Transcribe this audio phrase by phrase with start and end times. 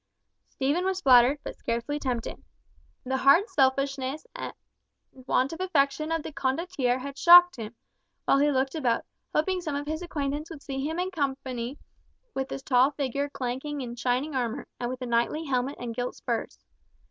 [0.49, 2.43] Stephen was flattered, but scarcely tempted.
[3.03, 4.51] The hard selfishness and
[5.13, 7.75] want of affection of the Condottiere shocked him,
[8.25, 11.77] while he looked about, hoping some of his acquaintance would see him in company
[12.33, 16.15] with this tall figure clanking in shining armour, and with a knightly helmet and gilt
[16.15, 16.57] spurs.